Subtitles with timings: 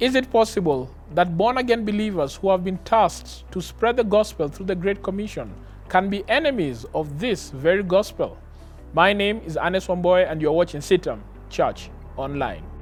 [0.00, 4.48] Is it possible that born again believers who have been tasked to spread the gospel
[4.48, 5.54] through the Great Commission
[5.88, 8.36] can be enemies of this very gospel?
[8.92, 12.73] My name is Anes Wamboye, and you're watching CITAM Church Online.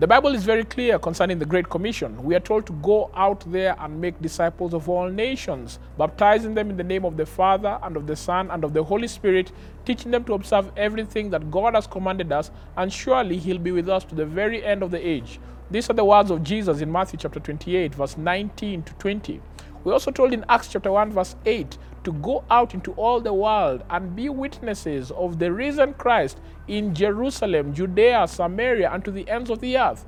[0.00, 2.24] The Bible is very clear concerning the Great Commission.
[2.24, 6.70] We are told to go out there and make disciples of all nations, baptizing them
[6.70, 9.52] in the name of the Father and of the Son and of the Holy Spirit,
[9.84, 13.88] teaching them to observe everything that God has commanded us, and surely He'll be with
[13.88, 15.38] us to the very end of the age.
[15.70, 19.40] These are the words of Jesus in Matthew chapter 28, verse 19 to 20.
[19.84, 23.32] We're also told in Acts chapter 1, verse 8, to go out into all the
[23.32, 29.28] world and be witnesses of the risen Christ in Jerusalem, Judea, Samaria, and to the
[29.28, 30.04] ends of the earth.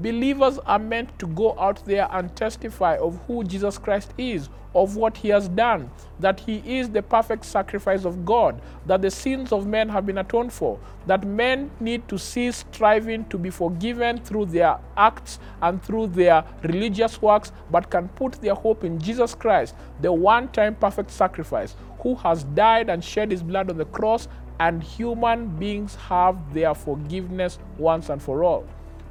[0.00, 4.96] Believers are meant to go out there and testify of who Jesus Christ is, of
[4.96, 5.90] what he has done,
[6.20, 10.18] that he is the perfect sacrifice of God, that the sins of men have been
[10.18, 15.82] atoned for, that men need to cease striving to be forgiven through their acts and
[15.82, 20.76] through their religious works, but can put their hope in Jesus Christ, the one time
[20.76, 24.28] perfect sacrifice, who has died and shed his blood on the cross,
[24.60, 28.64] and human beings have their forgiveness once and for all.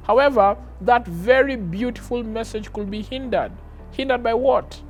[0.08, 3.52] However, that very beautiful message could be hindered.
[3.92, 4.80] Hindered by what?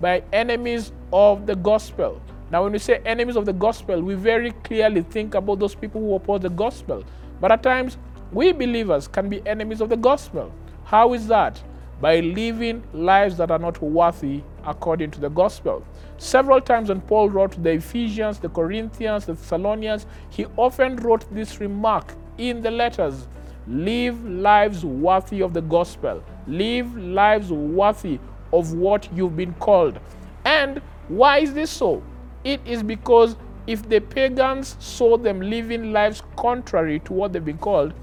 [0.00, 2.20] By enemies of the gospel.
[2.50, 6.00] Now, when we say enemies of the gospel, we very clearly think about those people
[6.00, 7.04] who oppose the gospel.
[7.40, 7.98] But at times,
[8.32, 10.52] we believers can be enemies of the gospel.
[10.82, 11.62] How is that?
[12.00, 15.86] By living lives that are not worthy according to the gospel.
[16.18, 21.32] Several times when Paul wrote to the Ephesians, the Corinthians, the Thessalonians, he often wrote
[21.32, 23.28] this remark in the letters
[23.66, 26.22] Live lives worthy of the gospel.
[26.46, 28.18] Live lives worthy
[28.52, 29.98] of what you've been called.
[30.44, 32.02] And why is this so?
[32.44, 33.36] It is because
[33.66, 37.94] if the pagans saw them living lives contrary to what they've been called,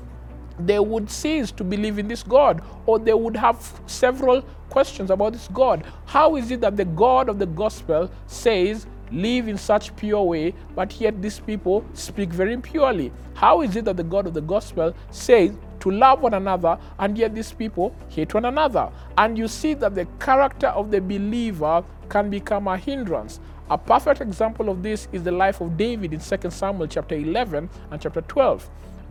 [0.59, 5.33] they would cease to believe in this God, or they would have several questions about
[5.33, 5.85] this God.
[6.05, 10.53] How is it that the God of the gospel says live in such pure way,
[10.75, 13.11] but yet these people speak very impurely?
[13.33, 17.17] How is it that the God of the gospel says to love one another, and
[17.17, 18.89] yet these people hate one another?
[19.17, 23.39] And you see that the character of the believer can become a hindrance.
[23.69, 27.69] A perfect example of this is the life of David in 2 Samuel chapter 11
[27.89, 28.69] and chapter 12.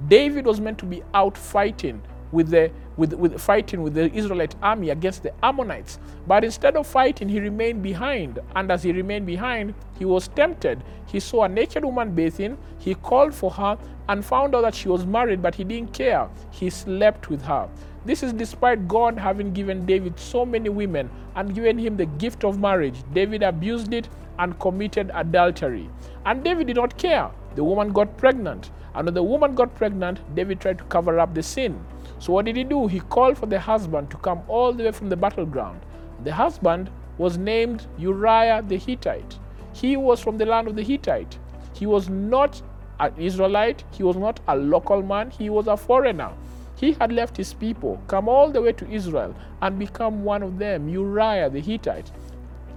[0.09, 2.03] David was meant to be out fighting
[2.33, 5.99] with the with, with fighting with the Israelite army against the Ammonites.
[6.27, 8.39] But instead of fighting, he remained behind.
[8.55, 10.85] And as he remained behind, he was tempted.
[11.07, 12.59] He saw a naked woman bathing.
[12.79, 13.79] He called for her
[14.11, 16.29] and found out that she was married, but he didn't care.
[16.51, 17.71] He slept with her.
[18.05, 22.45] This is despite God having given David so many women and given him the gift
[22.45, 23.03] of marriage.
[23.15, 25.89] David abused it and committed adultery.
[26.27, 27.31] And David did not care.
[27.55, 28.71] The woman got pregnant.
[28.95, 31.83] And when the woman got pregnant, David tried to cover up the sin.
[32.21, 32.87] So what did he do?
[32.87, 35.81] He called for the husband to come all the way from the battleground.
[36.23, 39.39] The husband was named Uriah the Hittite.
[39.73, 41.39] He was from the land of the Hittite.
[41.73, 42.61] He was not
[43.01, 46.31] an Israelite, he was not a local man, he was a foreigner.
[46.77, 50.59] He had left his people, come all the way to Israel, and become one of
[50.59, 52.11] them, Uriah the Hittite.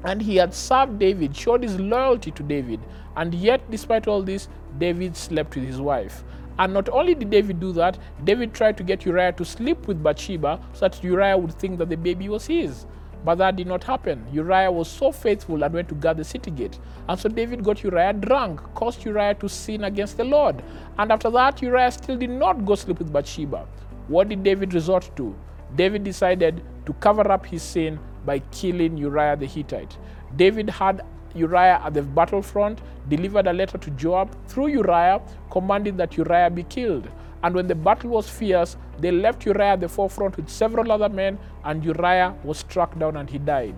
[0.05, 2.79] And he had served David, showed his loyalty to David,
[3.17, 6.23] and yet, despite all this, David slept with his wife.
[6.59, 10.03] And not only did David do that, David tried to get Uriah to sleep with
[10.03, 12.85] Bathsheba so that Uriah would think that the baby was his.
[13.25, 14.25] But that did not happen.
[14.33, 16.77] Uriah was so faithful and went to guard the city gate.
[17.07, 20.61] And so David got Uriah drunk, caused Uriah to sin against the Lord.
[20.97, 23.65] And after that, Uriah still did not go sleep with Bathsheba.
[24.09, 25.33] What did David resort to?
[25.75, 29.97] David decided to cover up his sin by killing Uriah the Hittite.
[30.35, 31.05] David had
[31.35, 35.21] Uriah at the battlefront, delivered a letter to Joab through Uriah,
[35.51, 37.09] commanding that Uriah be killed.
[37.43, 41.09] And when the battle was fierce, they left Uriah at the forefront with several other
[41.09, 43.75] men, and Uriah was struck down and he died.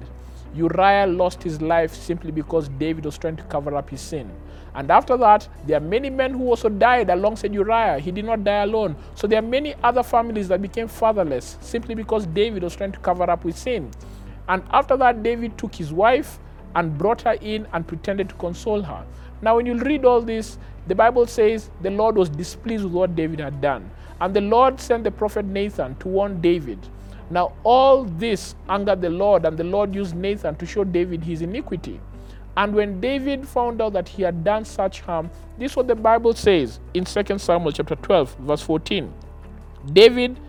[0.54, 4.32] Uriah lost his life simply because David was trying to cover up his sin.
[4.74, 8.00] And after that, there are many men who also died alongside Uriah.
[8.00, 8.96] He did not die alone.
[9.16, 13.00] So there are many other families that became fatherless simply because David was trying to
[13.00, 13.90] cover up his sin.
[14.48, 16.40] And after that, David took his wife
[16.76, 19.06] and brought her in and pretended to console her.
[19.42, 20.58] Now, when you read all this,
[20.88, 23.90] the Bible says the Lord was displeased with what David had done.
[24.22, 26.80] And the Lord sent the prophet Nathan to warn David.
[27.30, 31.42] Now, all this angered the Lord, and the Lord used Nathan to show David his
[31.42, 32.00] iniquity.
[32.58, 35.96] And when David found out that he had done such harm, this is what the
[35.96, 39.12] Bible says in 2 Samuel chapter 12, verse 14.
[39.92, 40.40] David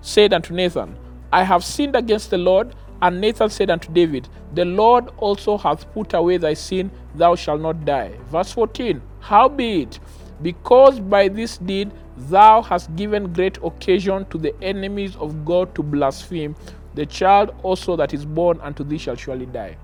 [0.00, 0.96] said unto Nathan,
[1.32, 2.74] I have sinned against the Lord.
[3.02, 7.60] And Nathan said unto David, The Lord also hath put away thy sin, thou shalt
[7.60, 8.12] not die.
[8.30, 10.00] Verse 14 Howbeit,
[10.42, 15.82] because by this deed thou hast given great occasion to the enemies of God to
[15.82, 16.54] blaspheme,
[16.94, 19.76] the child also that is born unto thee shall surely die.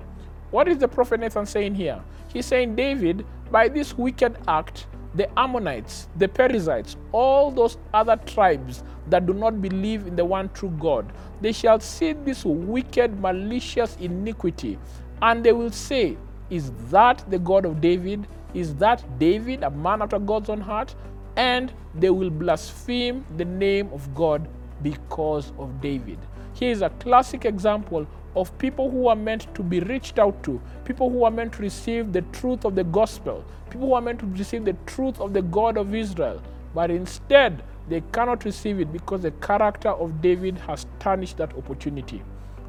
[0.50, 2.00] What is the prophet Nathan saying here?
[2.32, 8.84] He's saying, David, by this wicked act, the Ammonites, the Perizzites, all those other tribes
[9.08, 13.96] that do not believe in the one true God, they shall see this wicked, malicious
[14.00, 14.78] iniquity,
[15.22, 16.16] and they will say,
[16.50, 18.26] Is that the God of David?
[18.54, 20.94] Is that David, a man after God's own heart?
[21.36, 24.48] And they will blaspheme the name of God
[24.82, 26.18] because of David.
[26.54, 30.60] Here is a classic example of people who are meant to be reached out to,
[30.84, 34.20] people who are meant to receive the truth of the gospel, people who are meant
[34.20, 36.42] to receive the truth of the God of Israel,
[36.74, 42.22] but instead they cannot receive it because the character of David has tarnished that opportunity.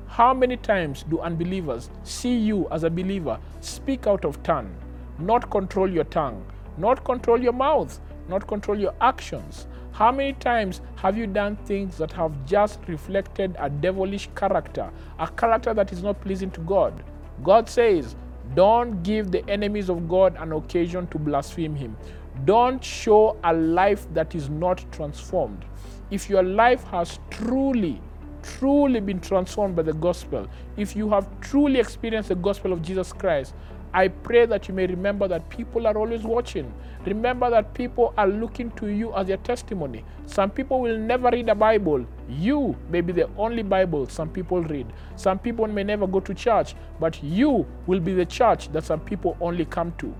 [0.07, 4.73] How many times do unbelievers see you as a believer speak out of turn,
[5.19, 6.45] not control your tongue,
[6.77, 7.99] not control your mouth,
[8.29, 9.67] not control your actions?
[9.91, 15.27] How many times have you done things that have just reflected a devilish character, a
[15.27, 17.03] character that is not pleasing to God?
[17.43, 18.15] God says,
[18.55, 21.97] don't give the enemies of God an occasion to blaspheme Him.
[22.45, 25.65] Don't show a life that is not transformed.
[26.11, 28.01] If your life has truly,
[28.43, 30.47] truly been transformed by the gospel,
[30.77, 33.53] if you have truly experienced the gospel of Jesus Christ,
[33.93, 36.71] I pray that you may remember that people are always watching.
[37.05, 40.03] Remember that people are looking to you as their testimony.
[40.25, 42.05] Some people will never read a Bible.
[42.29, 44.87] You may be the only Bible some people read.
[45.15, 48.99] Some people may never go to church, but you will be the church that some
[48.99, 50.13] people only come to.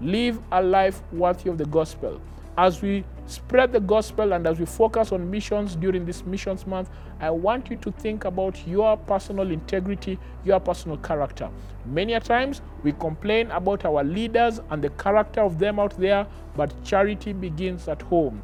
[0.00, 2.20] Live a life worthy of the gospel.
[2.58, 6.90] As we spread the gospel and as we focus on missions during this missions month,
[7.18, 11.48] I want you to think about your personal integrity, your personal character.
[11.86, 16.26] Many a times we complain about our leaders and the character of them out there,
[16.56, 18.42] but charity begins at home.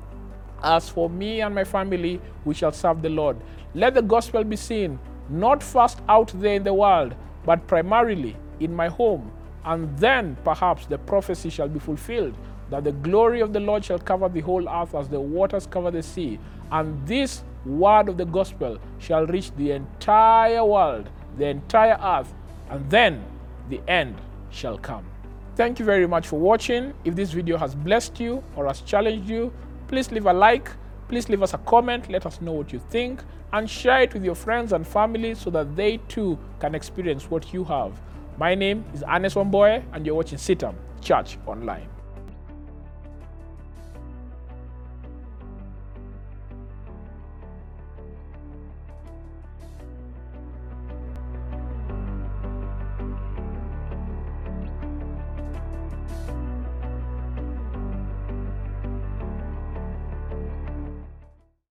[0.62, 3.36] As for me and my family, we shall serve the Lord.
[3.74, 7.14] Let the gospel be seen, not first out there in the world,
[7.44, 9.30] but primarily in my home.
[9.64, 12.34] And then perhaps the prophecy shall be fulfilled
[12.70, 15.90] that the glory of the Lord shall cover the whole earth as the waters cover
[15.90, 16.38] the sea.
[16.70, 22.32] And this word of the gospel shall reach the entire world, the entire earth,
[22.70, 23.22] and then
[23.68, 24.16] the end
[24.50, 25.04] shall come.
[25.54, 26.94] Thank you very much for watching.
[27.04, 29.52] If this video has blessed you or has challenged you,
[29.86, 30.70] please leave a like,
[31.08, 33.22] please leave us a comment, let us know what you think,
[33.52, 37.52] and share it with your friends and family so that they too can experience what
[37.52, 37.92] you have.
[38.38, 41.91] My name is Anes Wamboye, and you're watching CITAM Church Online.